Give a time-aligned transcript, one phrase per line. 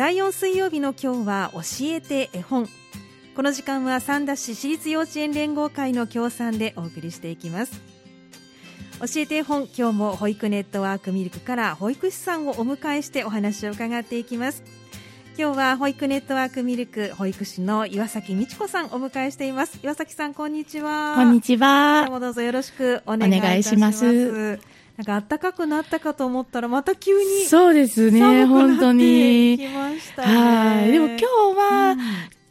[0.00, 2.70] 第4水曜日の今日は教えて絵本。
[3.36, 7.82] この時間は三田市私立幼稚園連合会の協賛でお送りしていきます。
[9.00, 14.62] 教えて絵本今日も保育ネットワークミルクから保育士さんをお迎えしてお話を伺っていきます。
[15.38, 19.80] 今日は保育ネットワークミルク保育士の岩崎美智子さんお迎えしています。
[19.82, 21.16] 岩崎さんこんにちは。
[21.16, 22.04] こんにちは。
[22.06, 24.58] どうもどうぞよろしくお願いします
[25.00, 29.56] なんか暖かくなったかと思ったらまた急にそうですね本当に。
[29.56, 30.92] きましたはい。
[30.92, 31.96] でも今日は、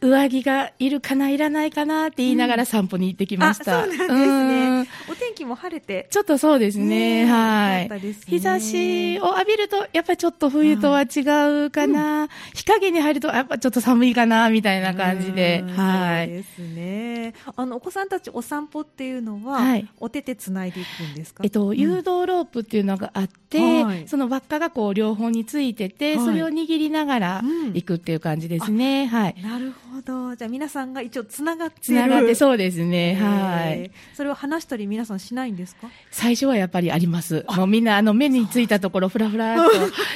[0.00, 3.84] 上着がいるかないらないかなって言いながら散歩に行ってきました。
[3.84, 4.88] うん、そうなんですね。
[5.10, 6.06] お天気も晴れて。
[6.10, 7.24] ちょっとそうですね。
[7.24, 8.14] ねはい、ね。
[8.26, 11.20] 日差しを浴びると、やっぱりちょっと冬とは違
[11.66, 12.22] うかな。
[12.22, 15.62] うん、日陰に入ると、やっぱちょっと寒いかな、みたいな感じで。
[15.76, 16.26] はい。
[16.26, 17.34] そうですね。
[17.54, 21.42] あの、お子さんたちお散歩っていうのは、はい、お手手つないでいくんですか？
[21.44, 27.42] えっと、誘導ロープっていうのがあって、はい、その輪っかがこう両方についてて、それを握りながら
[27.74, 29.06] 行くっていう感じですね。
[29.06, 29.34] はい。
[29.42, 29.89] なるほど。
[29.90, 30.36] ほど。
[30.36, 33.14] じゃあ皆さんが一応つながってつながってそうですね。
[33.14, 33.90] はい。
[34.14, 35.88] それを話したり皆さんしないんですか？
[36.10, 37.44] 最初はやっぱりあります。
[37.56, 39.70] もうみんなあの目についたところふらふらと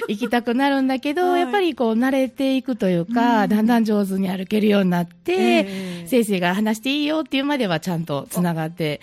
[0.08, 9.00] 行きたくなるんだけど、 はい、やっぱりこう慣れていくというか、うん、だんだん上手に歩けるようになって、先生が話していいよっていうまではちゃんとつながって、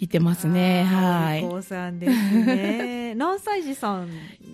[0.00, 0.84] いてますね。
[0.84, 1.42] はい。
[1.42, 3.14] 高さんですね。
[3.16, 4.08] 何歳児さん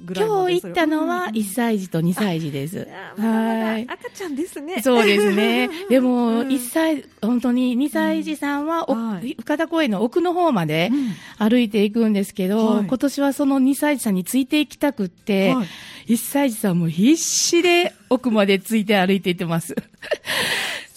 [0.05, 2.88] ぐらい今日行ったのは1歳児と2歳児です。
[3.16, 3.83] はい。
[3.88, 4.83] 赤ちゃんですね。
[4.83, 5.70] そうですね。
[5.88, 8.86] でも、1歳、本当に2歳児さんは、
[9.38, 10.91] 深田公園の奥の方まで
[11.38, 15.55] 歩いていくんですけど、今年はその2歳児さんについていきたくって、
[16.08, 19.77] 1歳児さんも必死で奥までついて歩いていってます。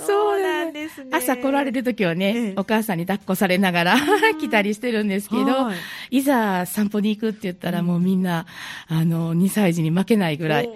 [0.05, 1.09] そうなんですね。
[1.11, 3.97] 朝来られる時はね、ええ、お母さんに抱っこされながら
[4.39, 5.69] 来たりしてるんですけど、
[6.09, 8.45] いざ散歩に行くって言ったらもうみんな、
[8.87, 10.69] あの、2歳児に負けないぐらい。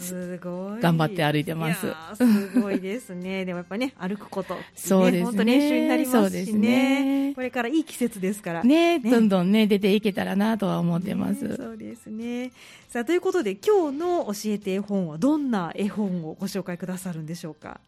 [0.00, 0.80] すごい。
[0.80, 1.86] 頑張って歩いてます。
[2.14, 3.44] すごいですね。
[3.46, 5.24] でもやっぱね、歩くこと、ね、そうですね。
[5.24, 7.28] 本当練習になりますしね。
[7.28, 8.64] ねこれからいい季節ですから。
[8.64, 11.56] ね、ねどんどんね、出ていけたらなとは思ってます。
[11.56, 12.50] そうですね。
[12.88, 17.80] さあ、ということで今日の教えて絵本はどんな絵本をご紹介くださるんでしょうか？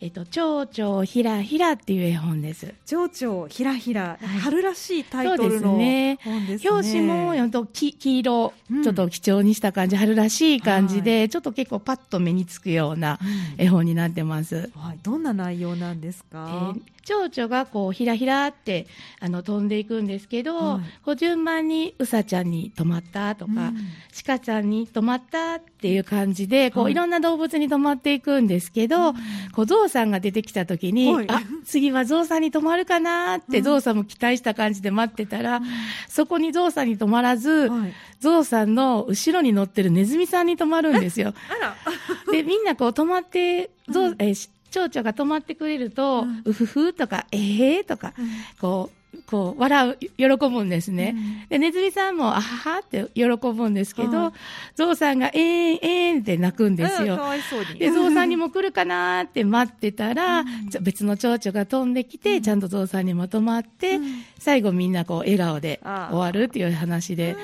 [0.00, 0.06] はい。
[0.06, 2.74] えっと、蝶々ひらひらっていう絵本です。
[2.86, 6.70] 蝶々ひらひら、はい、春らしいタイトルの本ですね。
[6.70, 13.18] 表紙も、やと黄色、うん、ちょっと基調にした感じ、春らしい感じで、はい、ちょっと結構パッと目につくような
[13.58, 14.70] 絵本になってます。
[14.74, 18.86] うん、はい、どんな内容なんですか、えー蝶々がこうひらひらって
[19.20, 23.76] あの飛んでいくんですけど、はい、こう順番にうさちゃんに止まったとか、うん、
[24.26, 29.12] 鹿ちゃんに止まったっていう感じで、こう、い、ろんな動物に止まっていくんですけど、
[29.52, 35.60] こうゾウさんが出てきた時に、はい、あ次はゾウさんに止まるかなって、ゾウさんも期待した感じで待ってたら、
[36.08, 37.70] そこにゾウさんに止まらず、
[38.20, 41.34] ゾウさんの後ろに乗ってるネズミさんに止まるんですよ。
[42.30, 44.34] で、みんなこう止まって、ゾウ、え
[44.70, 48.28] 蝶々が止まってくれると、うふふとか、ええー、とか、うん、
[48.60, 51.14] こう、こう、笑う、喜ぶんですね。
[51.16, 54.32] うん、で、ネズミさんも、あははって喜ぶんですけど、
[54.74, 57.18] ゾウさんが、えーん、えーんって泣くんですよ。
[57.78, 60.46] で、ゾウさんにも来るかなって待ってたら、うん、
[60.82, 63.98] 別の蝶々が飛んできて、ちゃんとゾウさんにも止まって、
[64.38, 67.36] 最後みんなこう、笑顔で終わるっていう話で、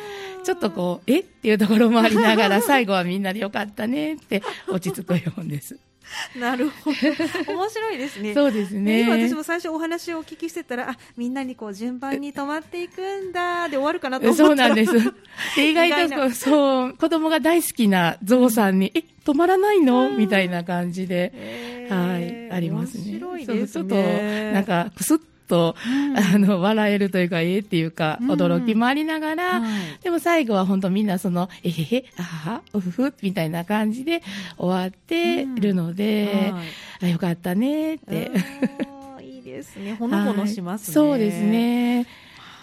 [0.45, 1.21] ちょっとこう、え？
[1.21, 5.79] っていうところもありながら、最後はみんなでよかったねって落ち着くようです。
[6.39, 7.53] なるほど。
[7.53, 8.35] 面白いですね。
[8.35, 9.03] そうですね。
[9.03, 14.93] 今私も最初お話をお聞きしてたら、あ、みんなにこう順番に止まっていくんだ、で終わるかなと思ったそうなんです。
[15.57, 20.11] で意外とそう、子供が大好きなゾウさんに、え、止まらないの？
[20.11, 23.05] みたいな感じで、はい、ありますね。
[23.05, 23.69] 面白いですね。
[23.69, 25.19] ちょっと、なんか、くすっ
[25.51, 29.73] と、うん、あの、笑えるというか、ええっていうか、驚きもありながら、うんはい、
[30.03, 34.23] でも最後は本当みんなその、えへへ、あは、うふふ、みたいな感じで
[34.57, 36.55] 終わってるので、
[37.03, 38.31] あ、よかったねって。
[39.21, 39.95] いいですね。
[39.95, 40.95] ほのぼのしますね。
[40.95, 42.07] そうですね。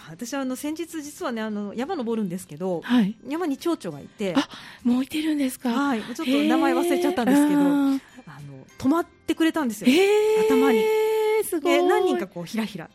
[0.10, 4.34] 私はあの先日実はねあの山登るんですけど、はい、山に蝶々がいて。
[4.38, 4.48] あ
[4.84, 5.70] もういてるんですか？
[5.70, 6.02] はい。
[6.02, 8.00] ちょっと名前忘れちゃったんですけどあの
[8.78, 9.92] 止まってくれたんですよ。
[10.50, 10.84] 頭に。
[11.44, 11.84] すごい。
[11.84, 12.90] 何人かこうひらひら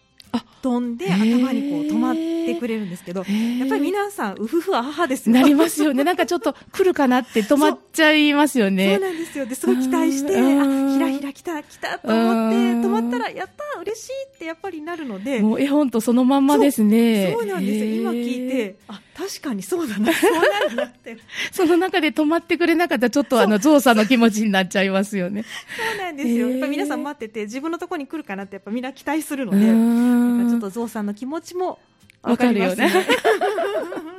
[0.62, 5.34] 飛んで頭にこう止まってくれるんですけど、やっぱり皆さん、うふふあははですよ。
[5.34, 6.04] なりますよね。
[6.04, 8.94] なんかちょっと来るかなって止まっちゃいますよね。
[8.94, 9.46] そうなんですよ。
[9.46, 15.40] で、すごい期待して、あ、ひらひら来た、来たと思って、止まったら、やった嬉しいってやっぱりなるので。
[15.40, 17.32] もう絵本とそのまんまですね。
[17.32, 17.94] そうなんですよ。
[18.00, 21.16] 今聞いて、あ、確かにそうだな、そうなるなって。
[21.52, 25.44] その中で止まってくれなかったら、ちょっとあの、ゾウさんの気持ちになっちゃいますよね。
[25.76, 26.48] そうなんですよ。
[26.50, 31.78] やっぱ皆さん待ってて、自分のところに来るかなって、やっぱみんな期待するので、なんかちょっとゾウさんの気持ちも
[32.22, 32.90] わかるよね。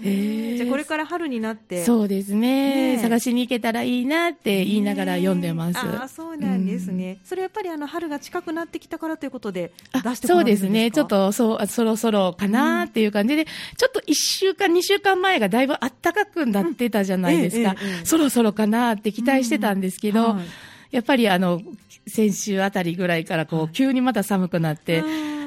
[0.00, 1.84] じゃあこれから春になって。
[1.84, 10.90] そうですね、ね、探しに行けたらいいなって言いながら読んでます、あそうなんですね、うん、それやっぱりあの春が近くなってきたからということで出してそうですね。
[10.90, 20.96] ちょっとそうそろそろかなっていう感じで、うん、ちょっと1週間2週間前がだいぶ暖かくなってたじゃないですか、うんそろそろかなって期待してたんですけど、はい。
[20.96, 21.62] やっぱりあの
[22.06, 25.02] 先週あたりぐらいからこう急にまた寒くなって、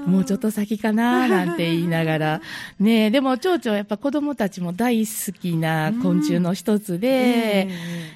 [0.05, 2.41] もうちょっと先かななんて言いながら、
[2.79, 7.69] ねでも蝶々はやっぱ子供たちも大好きな昆虫の一つで、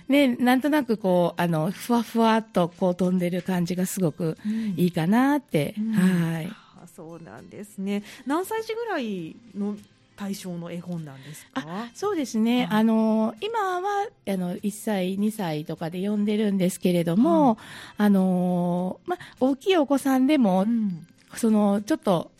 [0.07, 4.37] ねなんとなくこう、あの、ふわふわっとこう飛んでる感じがすごく
[4.75, 6.51] いいかなって、はい。
[6.95, 8.03] そうなんですね。
[8.25, 9.77] 何歳児ぐらいの
[10.17, 11.89] 対象の絵本なんですか？
[11.93, 17.57] そうですね、はい、あの今はあの1歳、2歳とかで読んでるんですけれども、はい、
[17.99, 22.31] あのま、大きいお子さんでも、うん、そのちょっと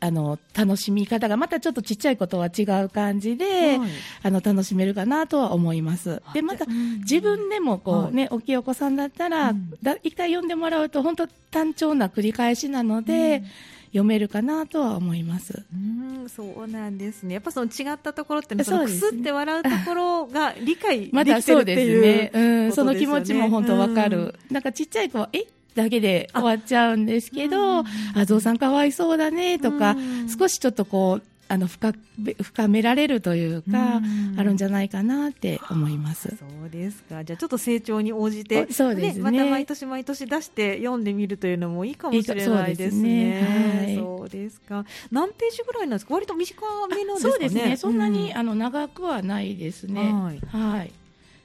[0.00, 3.90] あの楽しみ方がまたちょっとちっちゃいことは違う感じで、はい、
[4.24, 6.20] あの楽しめるかなとは思います。
[6.34, 6.66] でまた、
[7.00, 13.38] 自分でもこうね、大きいお子さんだったら、うん、だ一回読んでもらうと本当単調な繰り返しなので。
[13.38, 13.46] うん
[13.92, 15.64] 読めるかなとは思います。
[15.72, 17.34] うんそうなんですね。
[17.34, 24.34] やっぱその違ったところってね、そのくすって笑うところが理解できてるっていう、ね、うん、その気持ちも本当わかる。
[24.50, 25.44] なんかちっちゃい子は、え？
[25.74, 27.84] だけで終わっちゃうんですけど、あ、
[28.26, 29.96] ゾウさんかわいそうだねとか、
[30.38, 31.92] 少しちょっとこう、あの深
[32.40, 34.00] 深められるというか、
[34.38, 36.34] あるんじゃないかなって思います。
[36.38, 37.24] そうですか。
[37.24, 43.82] じゃあちょっと成長に応じて、そうですね、ね、また毎年毎年出して読んでみるというのもいいかもしれないですね。
[43.82, 44.86] はい、そうですか。
[45.10, 46.14] 何ページぐらいなんですか？
[46.14, 47.32] 割と短めなんですかね。
[47.32, 47.76] そうですね。
[47.76, 50.00] そんなに、うん、あの長くはないですね。
[50.00, 50.40] はい。
[50.46, 50.92] はい、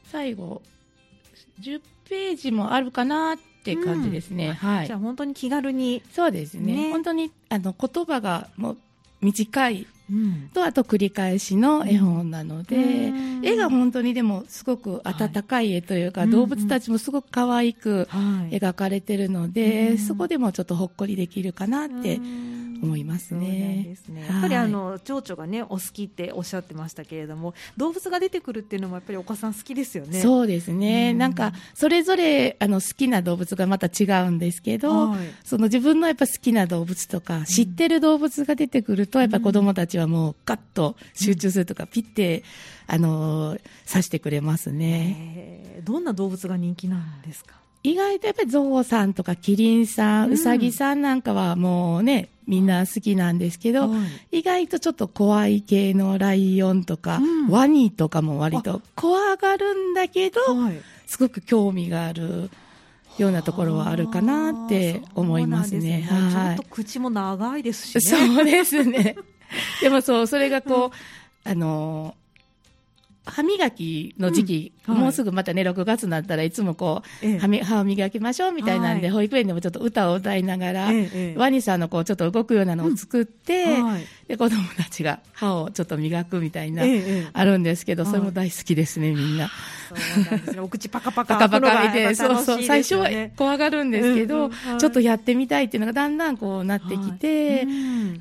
[0.10, 0.62] 最後
[1.60, 3.36] 10ページもあるかな
[3.74, 4.48] って感じですね。
[4.48, 4.88] うん、はい。
[4.88, 6.02] じゃあ本当に気軽に。
[6.12, 6.88] そうですね。
[6.88, 6.92] ね。
[6.92, 8.78] 本当にあの言葉がもう
[9.22, 9.88] 短い。
[10.54, 13.12] と、あと繰り返しの絵本なので、
[13.44, 18.08] 絵が本当にでもすごく温かい絵というか、動物たちもすごく可愛く
[18.50, 22.22] 描かれてるので、そこでもちょっとほっこりできるかなって
[22.82, 23.96] 思いますね。
[24.04, 30.22] すねやっぱりあの蝶々がねお好きっておっしゃってましたけれども、動物が出てくるっていうのもやっぱりお子さん好きですよね。
[30.22, 31.14] そうですね。
[31.14, 42.44] なんかそれぞれあの好きな動物がまた違うんですけど、はい、その自分のやっぱ好きな動物とか、知ってる動物が出てくるとやっぱ子供たちはもうガッと集中するとか、ピッて
[42.88, 43.58] あの
[43.88, 45.82] 刺してくれますね。
[45.84, 47.56] どんな動物が人気なんですか？
[47.84, 53.98] 意外とやっぱりゾウさんとかキリンさん、ウサギさんなんかはもうね、みんな好きなんですけど、は
[54.32, 62.50] い、意外とちょっと怖い系のライオンとか、うん、ワニとかも割と怖がるんだけど、はい、すごく興味がある
[63.18, 65.82] ようなところはあるかなって思いますね。
[65.82, 66.02] すね。
[66.10, 68.02] はい、ちょっと口も長いですしね。
[68.02, 69.16] そうですね。
[69.82, 70.92] でもそう、それがこ
[71.46, 72.16] う、うん、あの
[73.26, 86.84] 歯磨きの時期、うんはい、もうすぐまたね、6月になったらいつもこう、ええ、歯を磨きましょうみたいなんで、はい、保育園でもちょっと歌を歌いながら、え、ワニさんのこう、ちょっと動くようなのを作って、うんはい、で、子供たちが歯をちょっと磨くみたいな、
[87.34, 89.50] あるんですけど、それも大好きですね、みんな。
[89.88, 90.60] そうね。
[90.60, 91.38] お口パカパカ。
[91.38, 92.64] パカパカ見て、そうそう。
[92.64, 94.50] 最初は怖がるんですけど、
[94.80, 97.66] ちょっとやってみたいっていうのがだんだんこうなってきて、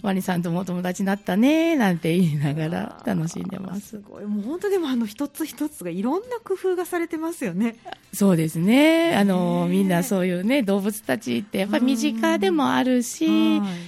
[0.03, 3.89] ワニさんともお友達になったね、なんて言いながら楽しんでます。
[3.89, 4.25] すごい。
[4.25, 7.76] もう本当でもあの一つ一つがいろんな工夫がされてますよね。
[8.12, 9.15] そうですね。
[9.15, 13.27] あの、みんなそういうね、動物たちってやっぱり身近でもあるし、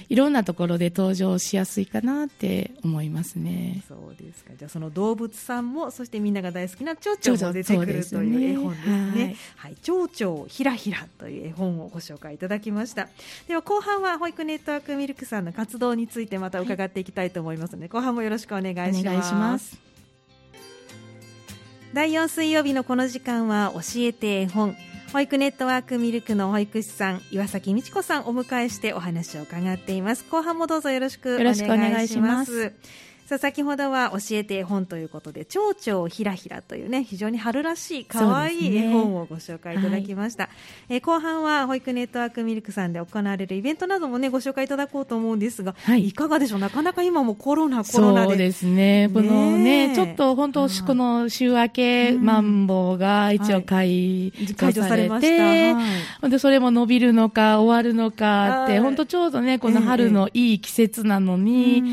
[0.09, 3.83] いろんなところで登場しやすいかなって思いますね。
[3.87, 4.51] そうですか。
[4.57, 9.35] じゃあその動物さんも、そしてみんなが大好きな蝶々も出てくるという絵本ですね。
[9.55, 13.09] はい、蝶々ひらひらという絵本をご紹介いただきました。
[13.47, 19.88] では後半は保育ネットワークミルクさんの活動についてまた伺っていきたいと思いますので、後半もよろしくお願いします。
[21.93, 24.77] 第4水曜日のこの時間は教えて絵本
[25.11, 30.23] 保育ネットワークミルクの保育士さん岩崎美智子さんをお迎えしてお話を伺っています。
[30.29, 31.51] 後半もどうぞよろしくお願
[32.03, 32.73] いします。
[33.29, 40.49] さあ先ほどは教えて絵本ということで蝶々ひらひらというね非常に春らしい可愛い絵本をご紹介いただきました、ね
[40.89, 46.59] はい、え後半は保育ネットワークミルクさんで行われるイベントなどもねご紹介いただこうと思うんですが、はい、いかがでしょう？
[46.59, 48.27] なかなか今もコロナコロナで。
[48.29, 61.83] そうですねこのねちょっと本当、この週明けマンボウが一応解除されて、はい、はい、でそれも伸びるのか終わるのかって本当ちょうどねこの春のいい季節なのに、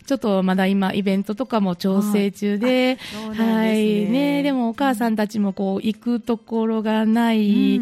[0.00, 2.98] えちょっとまだ今イベントとかも調整中で、
[3.36, 7.80] はい、ね、でもお母さんたちもこう行くところがない、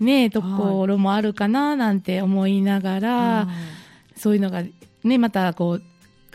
[0.00, 3.48] ね、ところもあるかななんて思いながら、
[4.16, 4.62] そういうのが
[5.04, 5.82] ね、またこう、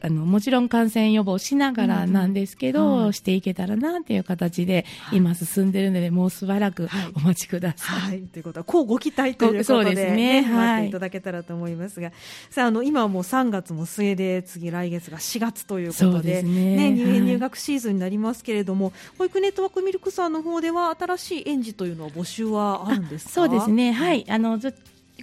[0.01, 7.99] あの、もちろん感染予防しながらなんですけど、うんうん、していけたらなっていう形で、今進んでるので、もうしばらくお待ちください。
[7.99, 8.21] はい。
[8.21, 10.41] ということは、こうご期待ということで、そうですね。
[10.43, 10.89] はい。
[10.89, 12.11] いただけたらと思いますが、
[12.49, 23.31] さあ、あの、今はもう3月も末で、次来月が4月ということで、でね、ね、入園入学シーズンになりますけれども、はい、保育ネットワークミルクさんの方では、新しい園児というのは募集はあるんですか？
[23.31, 23.91] そうですね。
[23.91, 24.25] はい。
[24.29, 24.77] あの、ずっと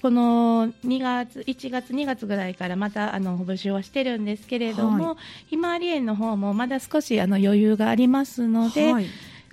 [0.04, 9.06] この2月、1月、2月ぐらいからまたあの募集はしてるんですけれども、はい、ひまわり園の方もまだ少しあの余裕がありますので、はい、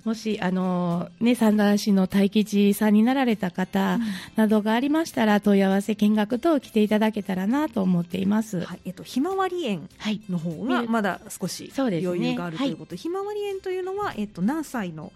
[0.04, 3.98] もし、あの、ね、三田市の大吉さんになられた方
[4.36, 8.60] などがありましたら、問い合わせ見学等来ていただけたらなと思っています。
[8.60, 9.88] はい、えっと、ひまわり園
[10.28, 12.90] の方がまだ少し余裕があるということ。
[12.90, 15.14] で、ひまわり園というのは、えっと、何歳の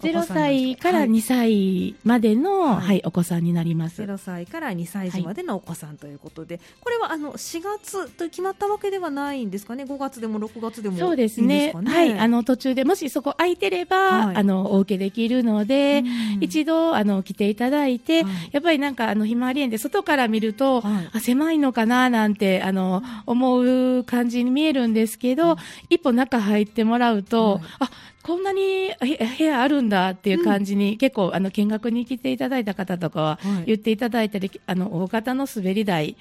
[0.00, 4.02] 0歳から2歳までの、はい、はい、お子さんになります。
[4.02, 16.04] 0歳から2歳児までのお子さんということで、はい、これはあの4月と決まったわけではないんですかね？5月でも6月でもそうですね、ね、はいあの途中でもしそこ空いてれば、はい、あのお受けできるので、
[16.40, 25.56] 一度あの来ていただいて、やっぱりなんかあのひまわり園で外から見ると、あ狭いのかななんてあの思う感じに見えるんですけど、
[25.90, 27.90] 一歩中入ってもらうと、あ
[28.28, 28.92] こんなに
[29.38, 36.14] 部屋あるんだっていう感じに、うん、結構あの見学に来ていただいた方とかは言っていただいたり、はい、あの大型の滑り台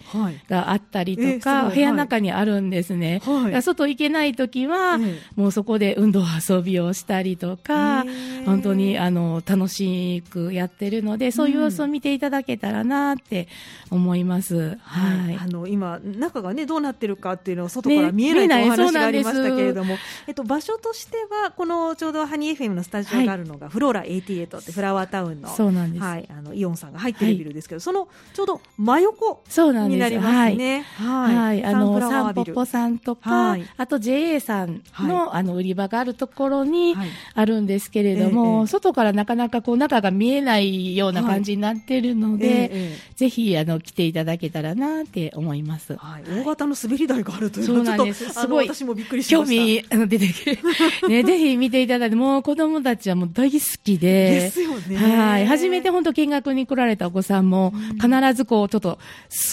[0.48, 5.00] があったりとか、はい、部屋の中にあるんですね、はい、外行けない時は、
[5.36, 8.06] もうそこで運動遊びをしたりとか、
[8.46, 13.50] 本当にあの楽しくやってるのでそういう様子を見ていただけたらなって
[13.92, 15.36] 思います、はい。
[15.36, 19.98] あの今中がねどうなってるかっていうのは外から見えないとお話がありましたけれども、
[20.28, 29.44] えっと、場所としてはこのちょうどハニー FM のスタジオがあるのが、フローラ88ってフラワータウンのそうなんです、はい、あのイオンさんが入ってるビルですけど、そのちょうど真横
[29.88, 30.82] になりますね。
[30.82, 36.96] はい、はい、あのサンポポさんとか、あと JA さんの、あの売り場があるところに
[37.34, 45.96] あるんですけれども、外からなかなかこう中が見えないような感じになってるので、ぜひあの来ていただけたらなって思います。
[45.96, 49.88] はい、大型の滑り台があるというのはちょっとすごい私もびっくりしました。
[49.88, 50.28] 興味出て
[50.60, 51.10] くる。
[51.10, 54.96] ね ぜひ見ていただいてもう子供たちはもう大好きで、ですよね。
[54.98, 55.46] はい。
[55.46, 59.00] 初めて本当見学に来られたお子さんも、必ずこう、ちょっと、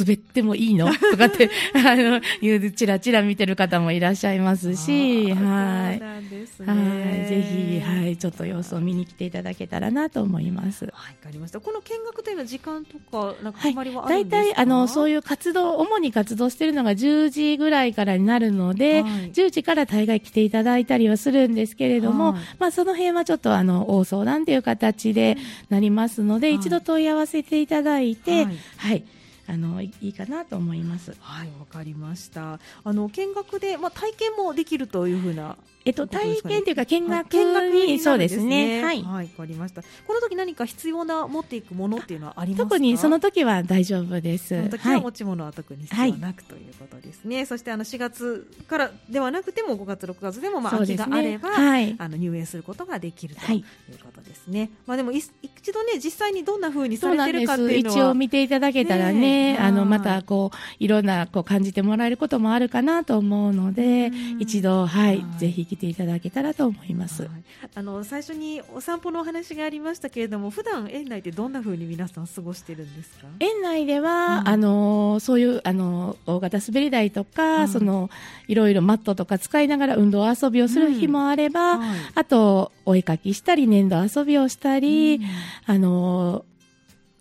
[0.00, 0.87] 滑ってもいいの？
[0.93, 6.00] とかって、あの、いう、ちらちら見てる方もいらっしゃいますし、はい。
[6.00, 7.26] はい。
[7.26, 8.16] ぜひ、はい。
[8.16, 10.85] ちょっと様子を見に来ていただけたらなと思います。
[10.85, 10.93] はい。
[10.93, 11.61] わかりました。
[11.61, 25.37] この見学というのは時間とか、なんか決まりはあるんですか、はい、大体、あの、そういう活動、主に活動してるのが10時ぐらいからになるので、はい、10時から大概来ていただいたりはするんですけれども、はい、まあ、その辺はちょっと、あの、大相談という形で
[25.68, 29.04] なりますので、一度問い合わせていただいて、はい。
[29.47, 31.14] あのいいかなと思います。
[31.21, 32.59] はい、わかりました。
[32.83, 38.82] あの見学でまあ体験もできるというふうなえっと、体験というか見学に、そうですね。
[38.82, 39.02] はい。
[39.02, 39.82] はい、わかりました。
[39.82, 42.68] この時何か必要な持っていくものっていうのはありますか？
[42.70, 44.48] 特にその時は大丈夫です。
[44.48, 47.44] その時は持ち物は特に必要なく、ということですね。
[47.44, 54.70] そしてあの4月からではなくても5月6月でもまあ空きがあれば、はい、あの入園することができるということですね。
[54.86, 55.30] まあでも一
[55.72, 67.31] 度ね実際にどんな風にされてるかっていうのは一応見ていただけたらね、あのまたこういろんなこう感じてもらえることもあるかなと思うので、一度はいぜひ来ていただけたらと思います、はい、
[67.75, 73.26] あの最初にお散歩のお話がありましたけれども普段園内でどんなふうに皆さん過ごしてるんですか？
[73.40, 78.11] 園内では、うん、あのそういうあの大型滑り台とか、うん、その
[78.47, 85.21] いろいろマットとか使いながら運動遊びをする日もあれば、うんはい、あとお絵かきしたり粘土遊びをしたり、
[85.66, 86.45] あの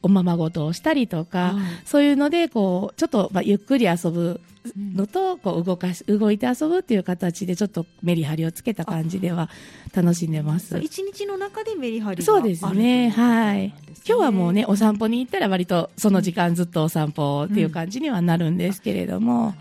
[0.03, 4.41] おままごとをしたりとか、はい、そういうのでこうちょっと、まあ、ゆっくり遊ぶ
[4.77, 9.49] のと、こう動かし動いて遊ぶっていう形でちょっとメリハリをつけた感じでは
[9.93, 10.77] 楽しんでます。
[10.79, 13.09] 一日の中でメリハリそうですね。
[13.09, 13.73] はい。
[14.05, 19.53] 今日はもうねお散歩に行ったら割とその時間ずっとお散歩っていう感じにはなるんですけれども、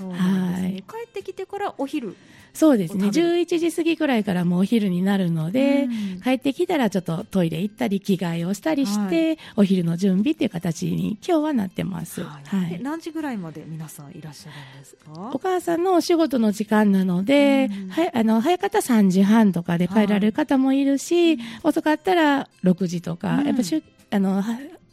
[0.00, 2.16] うん、はい、帰ってきてからお昼
[2.54, 3.08] そうですね。
[3.08, 15.30] 11時過ぎくらいからもうお昼になるので、うん、帰ってきたらちょっとトイレ行ったり着替えをしたりして、はい、お昼の準備っていう形に今日はなってます、はい、はい、何時ぐらいまで皆さんいらっしゃるんですか？
[15.34, 24.44] お母さんのお仕事の時間なので、うん、はあの早かったら3時半とかで帰られる方もいるし、はい、遅かったら6時とか、うん、やっぱしゅあの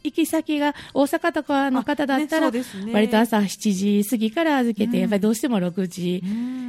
[0.04, 2.50] 行き先が大阪とかの方だったら、
[2.92, 6.22] 割と朝7時過ぎから預けて、うん、やっぱりどうしても6時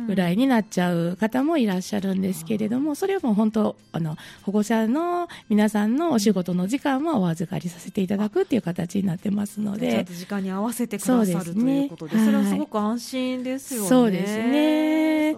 [0.07, 10.05] ぐらいになっちゃう方もいらっしゃるんですけれども、うん、それはもう本当あの保護者の皆さんのお仕事の時間はお預かりさせていただくっていう形になってますので。
[10.05, 13.89] 時間に合わせてくださる、ね、ということでそれはすごく安心ですよね。
[13.89, 15.37] そうですね、ね、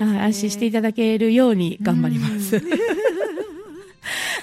[0.00, 2.60] はい、安心していただけるように頑張ります。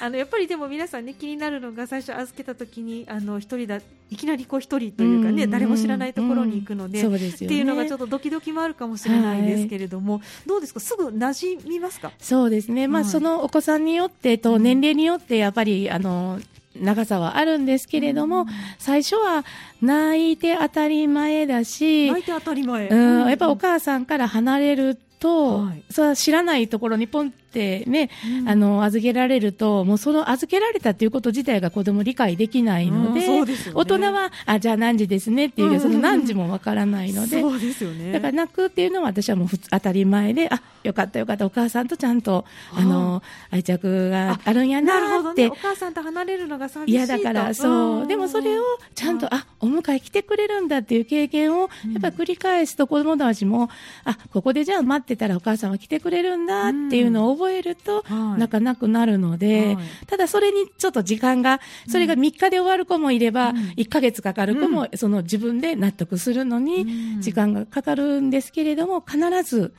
[0.05, 10.79] あのやっぱりでも皆さんね気になるのが最初預けた時にあの一人だいきなりこう一人というかね、誰も知らないところに行くので、うんでね、っていうのがちょっとドキドキもあるかもしれないですけれども、はい、どうですか？
[10.79, 12.11] すぐ馴染みますか？
[12.19, 16.39] そうですね、まあ、はい、そのお子さんによってと年齢によってやっぱりあの
[16.75, 18.47] 長さはあるんですけれども、うん、
[18.77, 19.43] 最初は
[19.81, 28.09] 泣いて当たり前だし、泣いて当たり前、うん、やっぱお母さんから離れると、はい、それは知らないところにポンってね、
[28.41, 38.11] うん、あの、預けられると、もうその預けられたっていうこと自体が子供理解できないので、うんでね、大人は、あ、じゃあ何時ですねっていう、その何時もわからないので、そうですよね。
[38.11, 42.43] だから泣くっていうのは私はもう当たり前で、あ、よかったよかった、お母さんとちゃんと、
[42.73, 45.43] あの、愛着があるんやなって。
[45.43, 48.07] ね、お母さんと離れるのが寂しい嫌だから、そう。
[48.07, 53.69] でもそれをちゃんと、あ、お迎え来てくれるんだっていう経験を、やっぱり繰り返すと子供たちも、
[54.03, 58.03] あ、ここでじゃあ待ってたらお母さんは来てくれるんだっていうのを覚えると、
[58.37, 69.73] 泣かなくなるので、はい、ただそれにちょっと時間が、それが3日で終わる子もいれば、1ヶ月かかる子も、その自分で納得するのに時間がかかるんですけれども、必ず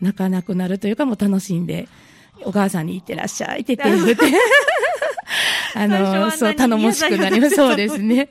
[0.00, 1.88] 泣かなくなるというか、もう楽しんで、
[2.44, 4.14] お母さんに行ってらっしゃいって言って。
[5.74, 7.56] あの、そう、頼もしくなります。
[7.56, 8.28] そうですね。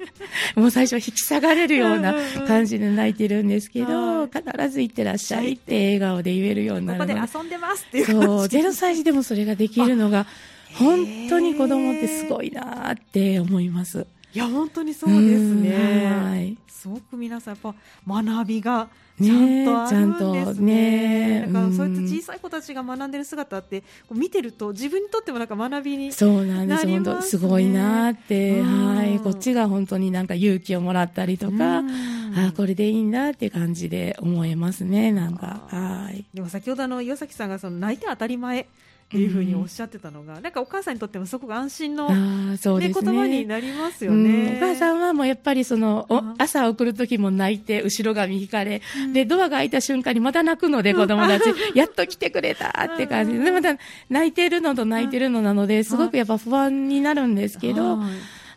[0.55, 2.15] もう最初は引き下がれるような
[2.47, 10.25] 感じで泣いてるんですけど、必ず行ってらっしゃいって笑顔で言えるようになるここで遊んでますっていうそう、0歳児でもそれができるのが、
[10.73, 14.05] 本当に子供ってすごいなって思います。
[14.33, 16.11] いや、本当にそうですね。
[16.11, 16.57] はい。
[16.67, 17.73] すごく皆さん、やっ
[18.07, 18.89] ぱ学びが
[19.21, 21.45] ちゃんとあるんですね。
[21.45, 36.25] ねだからそういった小さい子たちが学んでる姿って見てると自分にとってもなんか学びにそうなんです本当すごいなって、はい、こっちが本当になんか勇気をもらったりとか、あこれでいいんだっていう感じで思えますねなんかはい。
[36.33, 38.67] でも先ほどあの岩崎さんがその泣いて当たり前
[39.11, 42.09] っていうふうにおっしゃってたのが、うん、なんかお母さんにとってもすごく安心の、
[42.51, 51.43] ね、そうですね、言葉になりますよね、うん、お母さんはもうやっぱりその朝送る時も泣いて後ろ髪引かれ、うん、でドアが開いた瞬間にまた泣くので子供たち、
[51.75, 53.37] やっと来てくれたって感じ。
[53.37, 53.77] ででまた
[54.09, 57.99] 泣いてるのと泣いてるのなのですごくやっぱ不安になるんですけど。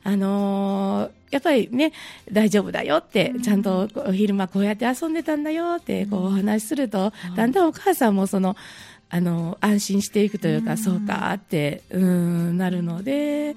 [0.06, 1.92] あのー、やっぱりね、
[2.30, 8.54] 大丈夫だよって、ちゃんと昼間こうやって遊んでたんだよって、こうお話しすると、だんだんお母さんもその、
[9.10, 13.56] あの安心していくというか、うそうかってうんなるので。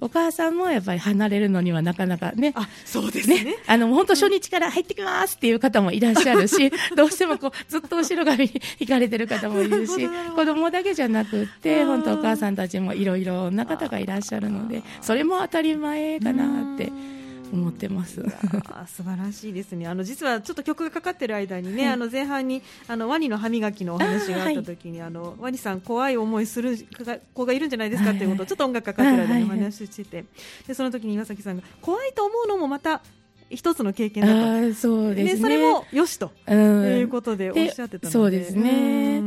[0.00, 16.90] お母さんもやっぱり離れるのにはなかなかね、あそうですね、ね、あの本当、初日から入ってきますっていう方もいらっしゃるし、どうしてもこうずっと後ろ髪 に行かれてる方もいるし、子供だけじゃなくって、本当、お母さんたちもいろいろな方がいらっしゃるので、それも当たり前かなって。
[17.52, 18.24] 思ってます。
[18.70, 19.86] あ素晴らしいですね。
[19.86, 26.76] あの実はちょっと曲がかかってる間にね、はい、あの前半にあのワニの歯磨きのお話があった時にあ、はい、のワニさん怖い思いする
[27.34, 30.24] 子がいるんじゃないですかっていうことをちょっと音楽かかってる間にお話ししてて、
[30.66, 33.02] でその時に岩崎さんが怖いと思うのもまた
[33.48, 34.74] 一つの経験だと。
[34.74, 38.10] そうですね、ね、それもよしと、うん、いうことでおっしゃってたので。
[38.10, 39.20] そうですね。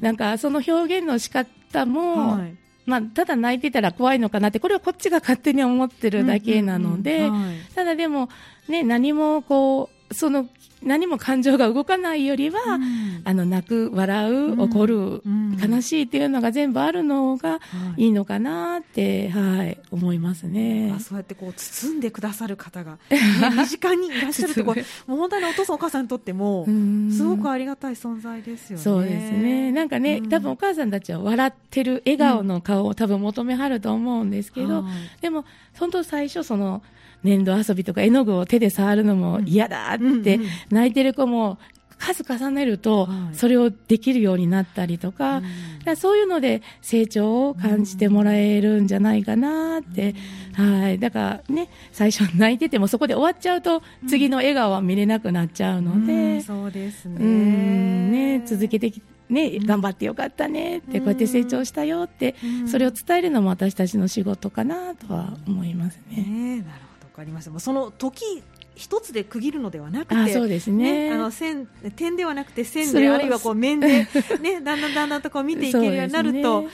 [0.00, 2.56] なんかその表現の仕方も、はい
[2.86, 7.28] まあ、ただ泣いてたら怖いのかなって、これはこっちが勝手に思ってるだけなので、
[7.74, 8.28] ただでも、
[8.68, 10.48] ね、何もこう、その
[10.86, 17.60] 何も感情が動かないよりは、うん、あの泣く、笑う、怒る、うん、悲しいっていうのが全部あるのが
[17.96, 18.06] い。
[18.06, 20.92] いのかなって、はい、思いますね。
[20.94, 23.18] あそうやってこう包んでくださる方が、 ね、
[23.56, 26.66] 身近にいらっしゃると ころ、もう本当にお父さんお母さんにとっても、
[27.10, 28.82] すごくありがたい存在ですよね。
[28.82, 29.72] そうですね。
[29.72, 34.84] なんかね、多分お母さんたちは笑ってる笑顔の顔を多分求めはると思うんですけど、
[35.20, 35.44] でも、
[35.78, 36.82] 本当最初その、
[37.22, 40.38] 粘土遊びとか絵の具を手で触るのも嫌だって
[40.76, 41.58] 泣いてる子も
[41.98, 45.40] 数重ねると、それをできるようになったりとか、
[45.86, 50.14] うん、そういうので成長を感じてもらえるんじゃないかなって、
[50.58, 50.98] うん、はい。
[50.98, 58.38] だからね、最初泣いててもそこで終わっちゃうと、次の笑顔は見れなくなっちゃうので、うん、そうですね。
[58.38, 62.36] ね、続けてきね、頑張ってよかったねって、こうやって成長したよって、
[62.70, 66.22] それを伝えるのも私たちの仕事かなとは思いますね。
[66.22, 67.06] ねなるほど。
[67.16, 67.58] かりました。
[67.58, 68.42] その時
[68.76, 74.06] 一つで区切るのではなくて、そうですね、ね、あの線点ではなくて線であるいはこう面で
[74.40, 76.68] ねだんだんだんだんとこう見ていけるようになると、ね、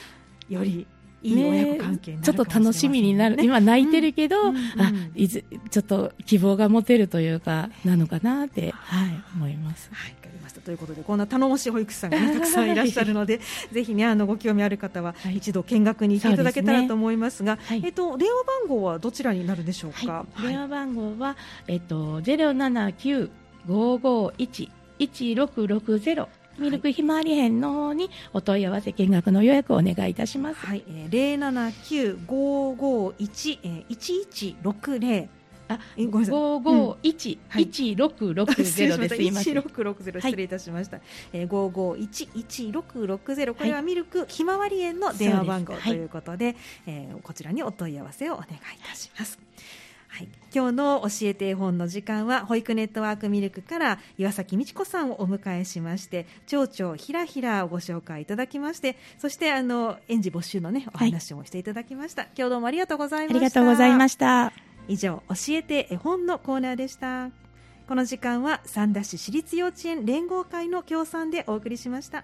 [0.49, 0.85] より
[1.23, 9.89] いい親子関係、ちょっと楽しみになる、ね、今泣いてるけど、うんうんうん、あいずちょっと希望が持てるというかなのかなって、はい、思います。
[9.91, 10.15] はい
[10.63, 17.79] ということでこんな頼もしい保育士さんが、ね、たくさんいらっしゃるのでぜひ、ね、あのご興味ある方は一度見学に行っていただけたらと思いますが、はいすね。
[17.79, 21.35] はい、えっと、電話番号はどちらになるでしょうか、はい、電話番号は、
[21.67, 23.29] えっと、ゼロ七九
[23.67, 26.29] 五五一一六六ゼロ。
[26.57, 30.65] ミルクひまわり園の方にお問い合わせ見学の予約をお願いいたします。
[30.65, 35.29] はい、零七九五五一一一六零
[35.67, 36.31] あ、ごめんなさい。
[36.31, 39.15] 五五一一六六ゼロです。
[39.21, 40.99] 一六六ゼロ失礼いたしました。
[41.31, 49.39] え五五一一六六ゼロこれはミルクひまわり園の電話番号ということで、えこちらにお問い合わせをお願いいたします。
[50.13, 63.37] はい、今日の教えて絵本の時間は保育ネットワークミルクから岩崎美智子さんをお迎えしまして町長ひらひらをご紹介いただきましてそしてあの園児募集のねお話もしていただきました、はい、今日どうもありがとうございました。
[63.37, 64.53] ありがとうございました。
[64.87, 67.31] 以上教えて絵本のコーナーでした。
[67.87, 72.23] この時間は三田市私立幼稚園連合会の協賛でお送りしました。